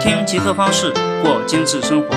[0.00, 0.90] 听极客方式
[1.22, 2.08] 过精致生活，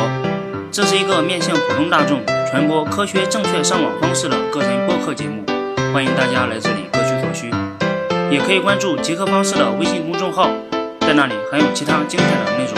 [0.72, 5.44] 这是一个面向普通大众传播科学正确上网方式的个人播客节目，
[5.94, 7.52] 欢迎大家来这里各取所需。
[8.34, 10.50] 也可以关注极客方式的微信公众号，
[11.02, 12.74] 在那里还有其他精彩的内容。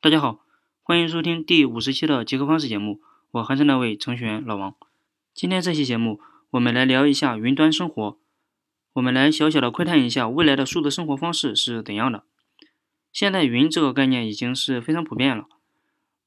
[0.00, 0.38] 大家好，
[0.82, 3.00] 欢迎收听第五十期的极客方式节目，
[3.30, 4.74] 我还是那位程序员老王。
[5.34, 6.18] 今天这期节目，
[6.52, 8.21] 我们来聊一下云端生活。
[8.94, 12.24] 我们来小小的窥探一下未来的数字生活方式是怎样的。
[13.10, 15.46] 现在云这个概念已经是非常普遍了，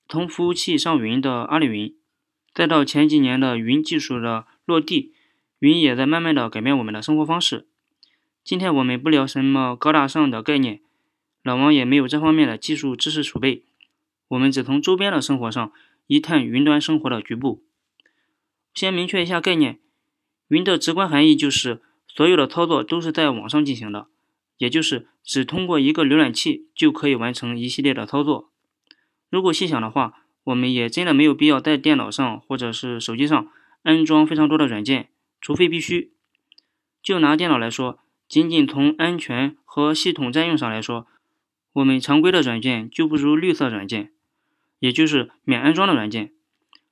[0.09, 1.95] 从服务器上云的阿里云，
[2.55, 5.13] 再到前几年的云技术的落地，
[5.59, 7.67] 云也在慢慢的改变我们的生活方式。
[8.43, 10.81] 今天我们不聊什么高大上的概念，
[11.43, 13.63] 老王也没有这方面的技术知识储备，
[14.29, 15.71] 我们只从周边的生活上
[16.07, 17.63] 一探云端生活的局部。
[18.73, 19.79] 先明确一下概念，
[20.47, 21.83] 云的直观含义就是。
[22.15, 24.07] 所有的操作都是在网上进行的，
[24.57, 28.49] 也就是只通过一个浏览器就可以完成一系列的操作。
[29.29, 30.13] 如果细想的话，
[30.45, 33.51] 我们也真的没有必要在电脑上或者是手机上
[33.83, 35.09] 安装非常多的软件，
[35.41, 36.13] 除非必须。
[37.03, 37.99] 就拿电脑来说，
[38.29, 41.07] 仅仅从安全和系统占用上来说，
[41.73, 44.13] 我们常规的软件就不如绿色软件，
[44.79, 46.31] 也就是免安装的软件。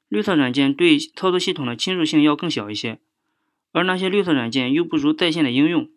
[0.10, 3.00] 绿色软件对操作系统的侵入性要更小一些。
[3.74, 5.90] 而那些绿色软件又不如在线的应用。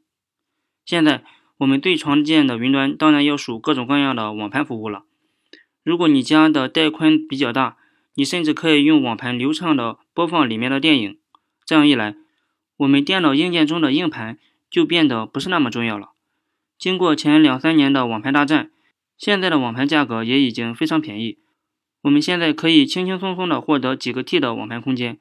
[0.85, 1.23] 现在
[1.59, 5.05] 我们最常见的云端当然要数各种各样的网盘服务了。
[5.85, 7.77] 如果你家的带宽比较大，
[8.15, 11.19] 你甚至可以用网盘流畅的播放里面的电影。
[11.65, 12.17] 这样一来，
[12.79, 14.39] 我们电脑硬件中的硬盘
[14.71, 16.13] 就变得不是那么重要了。
[16.79, 18.71] 经过前两三年的网盘大战，
[19.19, 21.39] 现在的网盘价格也已经非常便宜。
[22.03, 25.19] 我们现在可以轻轻松松的获得几个 T 的网盘空间，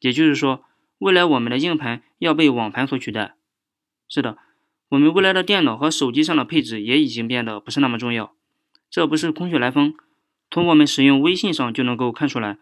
[0.00, 0.64] 也就是说。
[1.04, 3.34] 未来我们的硬盘要被网盘所取代。
[4.08, 4.38] 是的，
[4.88, 8.32] 我们未来的电脑和手机上的配置也已经变得不是那么重要。
[8.88, 9.92] 这不是空穴来风，
[10.50, 12.56] 从我们使用微信上就能够看出来。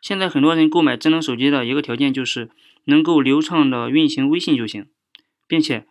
[0.00, 2.50] 现在很多人购买智能手机的一个条件就是
[2.84, 4.86] 能够流畅的运行微信就行，
[5.48, 5.84] 并且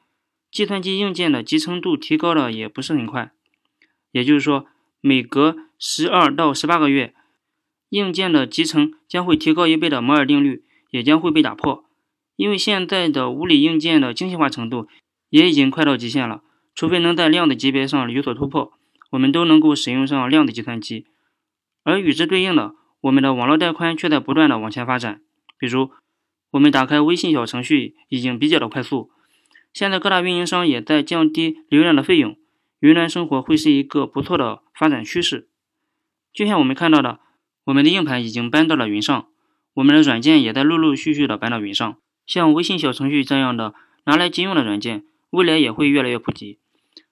[0.50, 3.34] 计算机硬件的集成度提高的也不是很快。
[4.14, 4.66] 也就是说，
[5.02, 7.14] 每隔十二到十八个月，
[7.90, 11.84] 硬件的集成将会提高一倍的摩尔定律也将会被打破。
[12.38, 14.88] 因为现在的物理硬件的精细化程度
[15.30, 16.42] 也已经快到极限了，
[16.74, 18.72] 除非能在量子级别上有所突破，
[19.12, 21.06] 我们都能够使用上量子计算机。
[21.84, 25.22] 而与之对应的，我们的网络带宽却在不断的往前发展。
[25.58, 25.90] 比如，
[26.52, 29.10] 我们打开微信小程序已经比较的快速。
[29.74, 32.38] 现在各大运营商也在降低流量的费用，
[32.80, 35.50] 云端生活会是一个不错的发展趋势。
[36.32, 37.20] 就像我们看到的，
[37.66, 39.28] 我们的硬盘已经搬到了云上，
[39.74, 41.98] 我们的软件也在陆陆续续的搬到云上。
[42.28, 43.74] 像微信小程序这样的
[44.04, 46.60] 拿来即用的软件，未来也会越来越普及，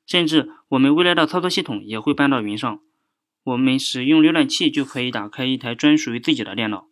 [0.05, 2.79] 甚至我们未来的操作系统也会搬到云上。
[3.45, 6.87] 我们使用浏览器就可以打开一台专属于自己的电脑。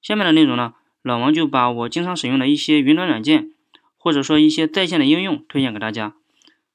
[0.00, 3.52] 下面的内容呢，老王就把我经常使用的一些云端软件，
[3.96, 6.16] 或者说一些在线的应用推荐给大家。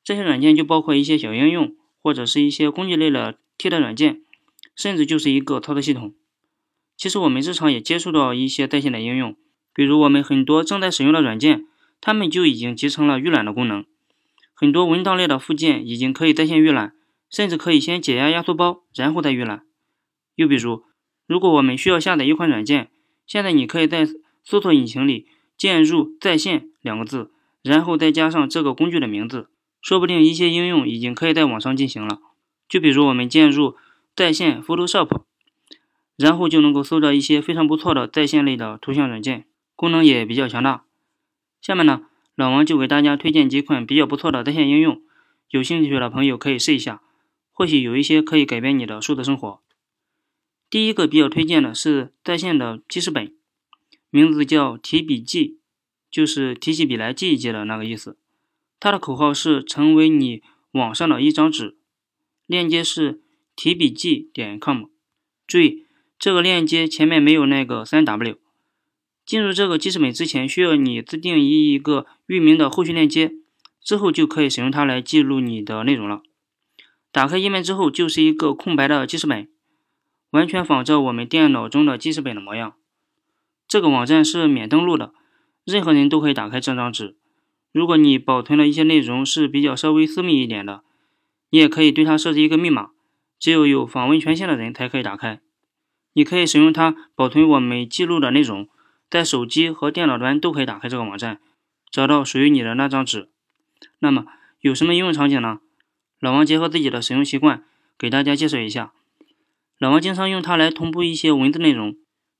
[0.04, 4.22] 这些软件就包括一些小应用，或者是一些工具类的替代软件，
[4.74, 6.16] 甚至就是一个操作系统。
[6.96, 9.36] 其实我们日常也接触到一些在线的应用。
[9.78, 11.68] 比如我们很多正在使用的软件，
[12.02, 13.86] 它们就已经集成了预览的功能。
[14.56, 16.96] 很多文档类的附件已经可以在线预览，
[17.30, 19.62] 甚至可以先解压压缩包，然后再预览。
[20.34, 20.82] 又比如，
[21.28, 22.90] 如果我们需要下载一款软件，
[23.28, 24.08] 现在你可以在
[24.44, 27.30] 搜索引擎里键入“在线”两个字，
[27.62, 29.48] 然后再加上这个工具的名字，
[29.80, 32.18] 说不定一些应用已经可以在网上进行了。
[32.68, 33.76] 就比如我们键入
[34.18, 35.22] “在线 Photoshop”，
[36.16, 39.46] 然后就能够搜到一些非常不错的在线类的图像软件。
[39.78, 40.84] 功能也比较强大。
[41.62, 42.02] 下面呢，
[42.36, 45.02] 老王就给大家推荐几款比较不错的在线应用，
[45.52, 47.02] 有兴趣的朋友可以试一下，
[47.54, 49.62] 或许有一些可以改变你的数字生活。
[50.70, 53.34] 第一个比较推荐的是在线的记事本，
[54.10, 55.60] 名字叫提笔记，
[56.10, 58.18] 就是提起笔来记一记的那个意思。
[58.80, 60.42] 它的口号是成为你
[60.72, 61.78] 网上的一张纸，
[62.46, 63.22] 链接是
[63.56, 64.86] 提笔记点 com。
[65.46, 65.86] 注意，
[66.20, 68.38] 这个链接前面没有那个三 W。
[69.28, 73.34] 进入这个记事本之前，需要你自定义一个域名的后续链接，
[73.82, 76.22] 之后就可以使用它来记录你的内容了。
[77.12, 79.50] 打开页面之后，就是一个空白的记事本，
[80.30, 82.76] 完全仿照我们电脑中的记事本的模样。
[83.68, 85.14] 这个网站是免登录的，
[85.66, 87.18] 任何人都可以打开这张纸。
[87.74, 90.84] 如果你保存的一些内容是比较稍微私密一点的，
[91.50, 92.92] 你也可以对它设置一个密码，
[93.38, 95.42] 只有有访问权限的人才可以打开。
[96.14, 98.70] 你可以使用它保存我们记录的内容。
[99.10, 101.40] 在手机和电脑端都可以打开这个网站，
[101.90, 103.30] 找到属于你的那张纸。
[104.00, 104.26] 那么
[104.60, 105.60] 有什么应用场景呢？
[106.20, 107.64] 老王结合自己的使用习惯，
[107.98, 108.92] 给大家介绍一下。
[109.78, 111.96] 老王经常用它来同步一些文字内容，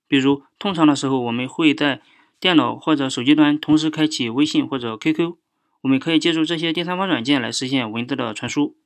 [0.08, 2.02] 比如通常的时候，我们会在
[2.40, 5.36] 电脑或者手机端同时开启微信或者 QQ，
[5.82, 8.76] 我们可以借助这些第三方软件来实现文字的传输。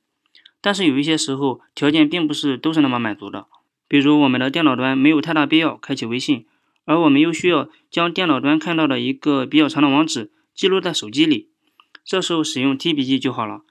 [0.61, 3.47] 但是有一些时候，条件并不是都是那么满足的。
[3.87, 6.45] 比如我们的电脑端没有太大必要开启微信，
[6.85, 11.49] 而我们又需要将电脑端看到的一个比较长的网址记录在手机里，
[12.03, 13.61] 这时候使用提笔记就好了，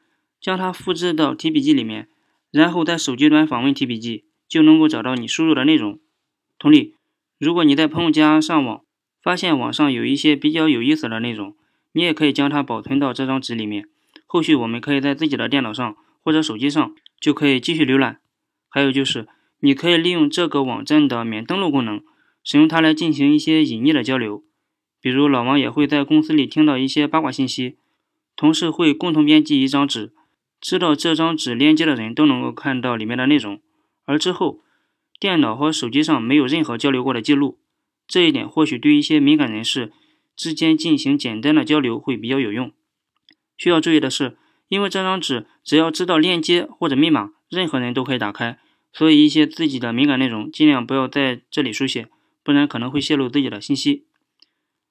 [0.41, 2.09] 将它复制到提笔记里面，
[2.50, 6.00] 然后在手机端访问提笔记，就能够找到你输入的内容。
[6.59, 6.94] 同理，
[7.38, 8.82] 如果你在朋友家上网，
[9.23, 11.56] 发现网上有一些比较有意思的内容，
[11.93, 13.88] 你也可以将它保存到这张纸里面，
[14.26, 18.20] 后续我们可以在自己的电脑上或者手机上就可以继续浏览。
[18.69, 19.29] 还有就是。
[19.65, 22.03] 你可以利用这个网站的免登录功能，
[22.44, 24.44] 使用它来进行一些隐匿的交流。
[25.00, 27.77] 比如老王也会在公司里听到一些八卦信息，
[28.37, 30.12] 同事会共同编辑一张纸，
[30.61, 33.61] 知道这张纸链接的人都能够看到里面的内容，
[34.05, 34.61] 而之后
[35.19, 37.59] 电脑和手机上没有任何交流过的记录。
[38.06, 39.93] 这一点或许对一些敏感人士
[40.37, 42.73] 之间进行简单的交流会比较有用。
[43.56, 44.37] 需要注意的是，
[44.69, 48.59] 因为这张纸只要知道链接或者密码，任何人都可以打开。
[48.93, 52.09] 所以，一些自己的敏感内容尽量不要在这里书写，
[52.43, 54.05] 不然可能会泄露自己的信息。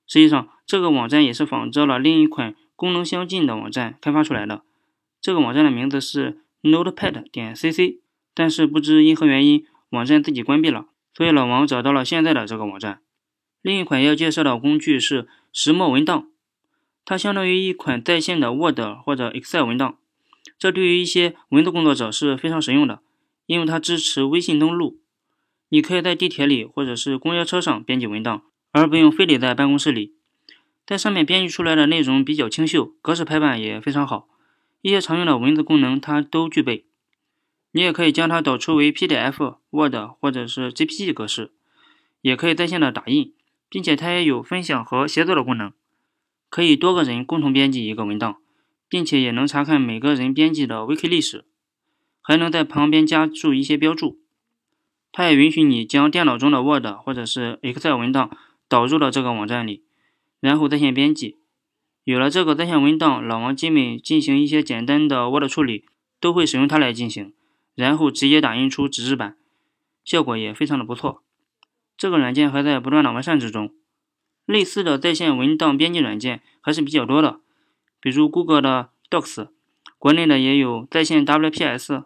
[0.08, 4.64] 实际上，这个网站也是仿照了另一款功能相近的网站开发出来的。
[5.22, 8.00] 这个网站的名字是 Notepad 点 cc，
[8.34, 10.88] 但是不知因何原因，网站自己关闭了。
[11.14, 13.02] 所以老王找到了现在的这个网站。
[13.62, 16.30] 另一款要介绍的工具是石墨文档，
[17.06, 19.98] 它相当于一款在线的 Word 或者 Excel 文档，
[20.58, 23.02] 这对于一些文字工作者是非常实用的。
[23.48, 25.01] 因为它支持微信登录，
[25.74, 30.14] 你可以在地铁里或者是公交车上编辑文档，而不用非得在办公室里。
[30.86, 34.28] 在上面编辑出来的内容比较清秀，格式排版也非常好，
[34.82, 36.84] 一些常用的文字功能它都具备。
[37.72, 41.52] 你也可以将它导出为 PDF、Word 或者是 JPG 格式，
[42.20, 43.34] 也可以在线的打印，
[43.70, 45.72] 并且它也有分享和协作的功能，
[46.50, 48.40] 可以多个人共同编辑一个文档，
[48.90, 51.46] 并且也能查看每个人编辑的 Wiki 历史。
[52.24, 54.20] 还能在旁边加注一些标注，
[55.12, 58.36] 它也允许你将电脑中的 Word 或者是 Excel 文档
[58.68, 59.84] 导入到这个网站里，
[60.40, 61.38] 然后在线编辑。
[62.04, 65.86] 有了这个在线文档，老王基本进行一些简单的 Word 处理
[66.20, 67.34] 都会使用它来进行，
[67.76, 69.38] 然后直接打印出纸质版，
[70.04, 71.24] 效果也非常的不错。
[71.98, 73.74] 这个软件还在不断的完善之中。
[74.46, 77.42] 类似的在线文档编辑软件还是比较多的，
[78.00, 79.50] 比如谷歌的 Docs，
[80.00, 82.04] 国内的也有在线 WPS。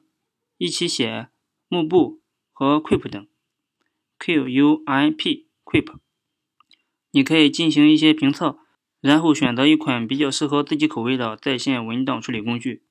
[0.58, 1.28] 一起写、
[1.68, 2.22] 幕布
[2.58, 3.28] 和 Quip 等
[4.18, 5.98] ，Q U I P Quip，
[7.12, 8.58] 你可以进行一些评测，
[9.02, 12.84] 然后选择一款比较适合自己口味的在线文档处理工具。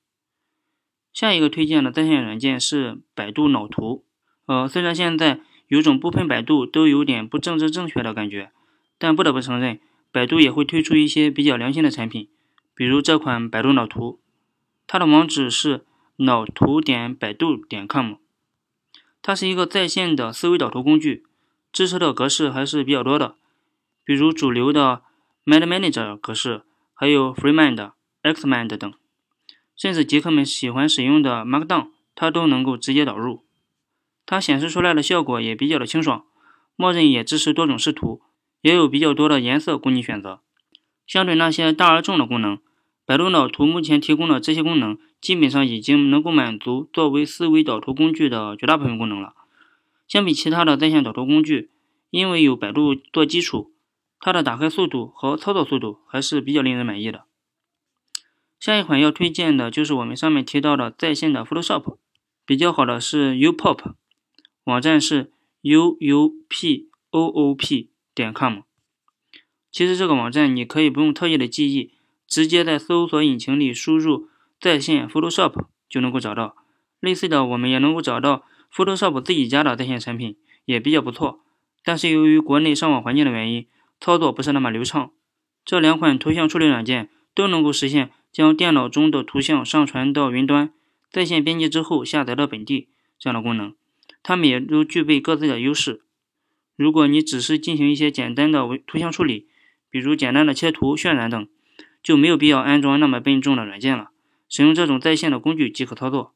[1.11, 4.05] 下一个推荐的在线软件是百度脑图。
[4.45, 8.51] 呃，虽然现在有种不喷百度都有点不政治正确的感觉，
[8.99, 9.79] 但不得不承认，
[10.11, 12.29] 百度也会推出一些比较良心的产品，
[12.75, 14.21] 比如这款百度脑图，
[14.85, 15.85] 它的网址是。
[16.19, 18.13] 脑图点百度点 com，
[19.27, 21.25] 它是一个在线的思维导图工具，
[21.73, 23.37] 支持的格式还是比较多的，
[24.03, 25.01] 比如主流的
[25.43, 26.61] Mind Manager 格式，
[26.93, 28.93] 还有 FreeMind、Xmind 等，
[29.75, 33.43] 甚至极客们喜欢使用的 Markdown，它都能够直接导入。
[34.27, 36.25] 它显示出来的效果也比较的清爽，
[36.75, 38.21] 默认也支持多种视图，
[38.61, 40.41] 也有比较多的颜色供你选择。
[41.07, 42.59] 相对那些大而重的功能。
[43.07, 49.33] 百度脑图目前提供的这些功能，基本上已经能够满足作为思维导图工具的绝大部分功能了。
[50.07, 51.71] 相比其他的在线导图工具，
[52.11, 53.73] 因为有百度做基础，
[54.19, 57.23] 它的打开速度和操作速度还是比较令人满意的。
[58.59, 61.97] 下一款要推荐的就是我们上面提到的在线的 Photoshop，
[62.45, 63.95] 比较好的是 Upop，
[64.65, 68.59] 网站是 u u p o o p 点 com。
[69.71, 71.95] 其实这个网站你可以不用特意的记忆。
[72.27, 74.27] 直接在搜索引擎里输入
[74.65, 76.55] “在线 Photoshop” 就能够找到。
[76.99, 81.41] 类似的，我们也能够找到 Photoshop 自己家的在线产品，也比较不错。
[81.83, 83.67] 但是由于国内上网环境的原因，
[83.99, 85.11] 操作不是那么流畅。
[85.63, 90.73] 这两款图像处理软件都能够实现将电脑中的图像上传到云端，
[91.11, 93.75] 在线编辑之后下载到本地这样的功能。
[94.23, 96.01] 它们也都具备各自的优势。
[96.75, 99.47] 如果你只是进行一些简单的图像处理，
[99.91, 101.47] 比如简单的切图、渲染等。
[102.01, 104.09] 就没有必要安装那么笨重的软件了，
[104.55, 106.33] 使用这种在线的工具即可操作。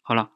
[0.00, 0.32] 好了，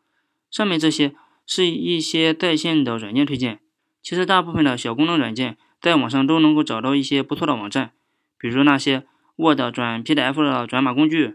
[0.52, 3.58] 上面这些是一些在线的软件推荐。
[4.00, 7.90] 其实大部分的小功能软件在网上都能够找到一些不错的网站，
[8.38, 11.34] 比如那些 Word 转 PDF 的转码工具、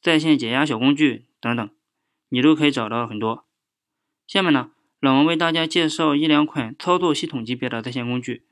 [0.00, 1.54] 在线解压小工具等。
[1.54, 1.68] 等，
[2.30, 3.44] 你都可以找到很多。
[4.26, 8.46] 下面呢，老王为大家介绍一两款操作系统级别的在线工具。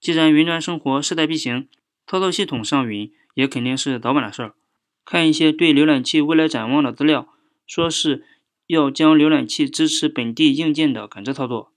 [0.00, 1.68] 既然云端生活势在必行，
[2.04, 4.54] 操作系统上云也肯定是早晚的事儿。
[5.04, 7.28] 看一些对浏览器未来展望的资料，
[7.66, 8.24] 说是
[8.66, 11.72] 要将浏览器支持本地硬件的感知操作，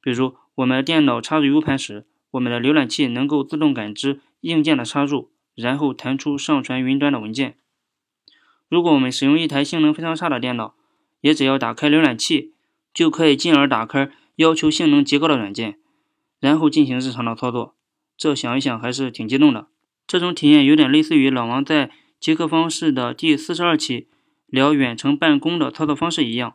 [0.00, 7.56] 比如我们电脑插入 U 盘时，我们的浏览器能够自动感知硬件的插入，然后弹出上传云端的文件。
[8.68, 10.74] 如果我们使用一台性能非常差的电脑，
[11.20, 12.54] 也只要打开浏览器，
[12.94, 15.78] 就可以进而打开要求性能极高的软件，
[16.38, 17.74] 然后进行日常的操作。
[18.16, 19.66] 这想一想还是挺激动的。
[20.06, 24.06] 这种体验有点类似于老王在极客方式的第四十二期
[24.46, 26.54] 聊远程办公的操作方式一样。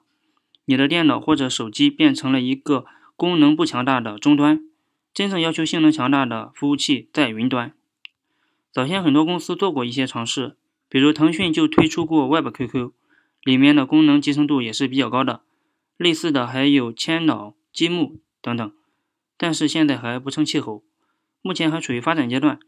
[0.65, 4.61] 你的电脑或者手机变成了一个功能不强大的终端，
[5.13, 7.73] 真正要求性能强大的服务器在云端。
[8.71, 10.55] 早先很多公司做过一些尝试。
[10.87, 12.91] 比如腾讯就推出过 Web QQ，
[13.43, 15.41] 里面的功能集成度也是比较高的。
[15.97, 18.71] 类似的还有千脑、积木等等，
[19.35, 20.83] 但是现在还不成气候，
[21.41, 22.59] 目前还处于发展阶段，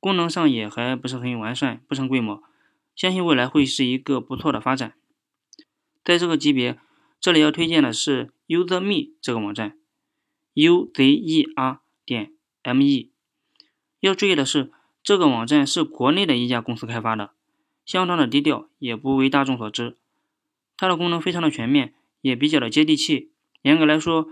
[0.00, 2.42] 功能上也还不是很完善，不成规模。
[2.94, 4.94] 相信未来会是一个不错的发展。
[6.04, 6.78] 在这个级别，
[7.20, 9.76] 这里要推荐的是 User.me 这个网站
[10.54, 13.10] ，U Z E R 点 M E。
[14.00, 14.72] 要注意的是，
[15.02, 17.32] 这个网站是国内的一家公司开发的。
[17.84, 19.96] 相当的低调，也不为大众所知。
[20.76, 23.30] 它的功能非常的全面，也比较的接地气。
[23.62, 24.28] 严格来说，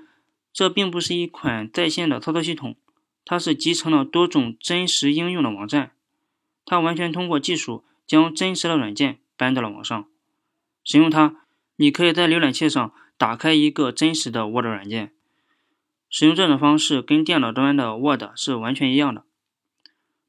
[0.53, 2.77] 这并不是一款在线的操作系统，
[3.25, 5.93] 它是集成了多种真实应用的网站。
[6.65, 10.07] 它完全通过技术将真实的软件搬到了网上。
[10.83, 15.13] 使用它，你可以在浏览器上打开一个真实的 Word 软件。
[16.11, 19.25] 使用这种方式跟电脑端的 Word 是完全一样的。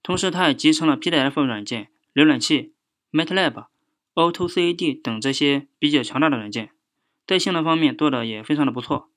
[0.02, 2.74] 同时，它也集成了 PDF 软件、浏览器。
[3.12, 3.68] MATLAB、
[4.16, 6.72] AutoCAD 等这些比较强大的软件，
[7.26, 9.10] 在性能方面做的也非常的不错。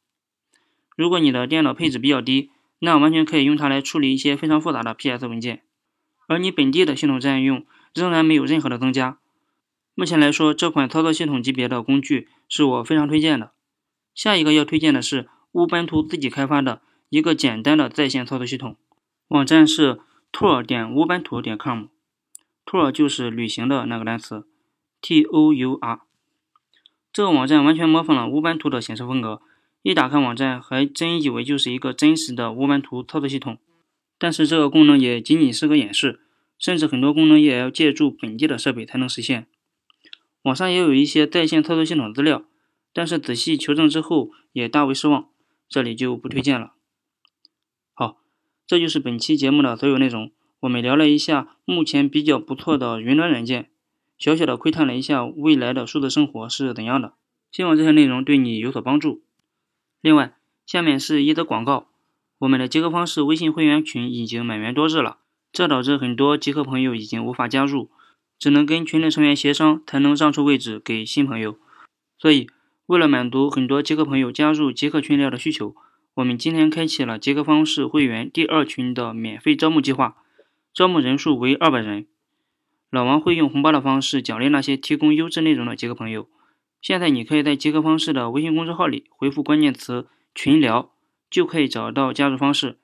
[0.95, 5.63] 如果你的电脑配置比较低，那完全可以用它来处理一些非常复杂的 PS 文件，
[6.27, 9.19] 而你本地的系统占用仍然没有任何的增加。
[9.95, 13.53] 目前来说，这款操作系统级别的工具是我非常推荐的。
[14.15, 18.77] 下一个要推荐的是乌班图自己开发的一个简单的在线操作系统，
[19.29, 20.01] 网站是
[20.33, 21.87] tour 点乌班图点 com。
[22.65, 24.47] tour 就是旅行的那个单词
[25.01, 26.01] ，t o u r。
[27.13, 29.41] 这个网站完全模仿了乌班图的显示风格，
[29.83, 33.59] 一打开网站还真以为就是一个真实的乌班图操作系统。
[34.19, 36.21] 但是这个功能也仅仅是个演示，
[36.59, 39.47] 甚至很多功能也要借助本地的设备才能实现。
[40.43, 42.45] 网上也有一些在线操作系统的资料，
[42.93, 45.29] 但是仔细求证之后也大为失望，
[45.69, 46.73] 这里就不推荐了。
[47.95, 48.19] 好，
[48.67, 50.33] 这就是本期节目的所有内容。
[50.61, 53.71] 我们聊了一下目前比较不错的云端软件，
[54.19, 57.15] 小小的窥探了一下未来的数字生活是怎样的。
[57.53, 59.23] 希望这些内容对你有所帮助。
[60.01, 61.89] 另外，下面是一则广告：
[62.39, 65.19] 我们的极客方式微信会员群已经满员多日了，
[65.53, 67.91] 这导致很多极客朋友已经无法加入，
[68.39, 71.59] 只能跟群内成员协商才能让出位置给新朋友。
[72.17, 72.49] 所以，
[72.87, 75.75] 为了满足很多极客朋友加入极客群聊的需求，
[76.15, 80.17] 我们今天开启了极客方式会员第二群的免费招募计划。
[80.73, 82.07] 招募人数为二百人，
[82.91, 86.29] 老王会用红包的方式奖励那些提供优质内容的极客朋友。
[86.81, 90.93] 现在你可以在极客方式的微信公众号里回复关键词“群聊”，
[91.31, 92.79] 就可以找到加入方式。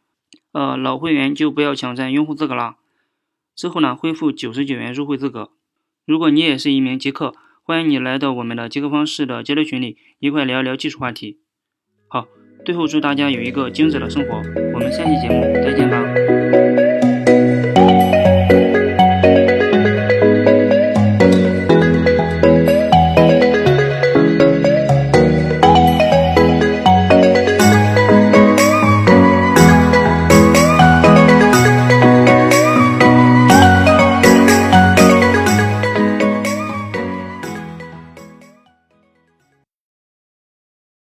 [0.53, 2.77] 呃，老会员就不要抢占用户资格啦。
[3.57, 5.51] 之后呢，恢复九十九元入会资格。
[6.05, 11.39] 如果你也是一名极客，欢迎你来到我们的极客方式的交流群里，一块聊一聊技术话题。
[12.09, 12.29] 好，
[12.65, 14.37] 最后祝大家有一个精致的生活。
[14.75, 16.14] 我们下期节目再见吧。